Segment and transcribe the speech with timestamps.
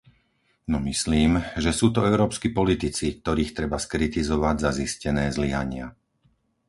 [0.73, 1.31] No myslím,
[1.65, 5.87] že sú to európski politici, ktorých treba skritizovať za zistené zlyhania.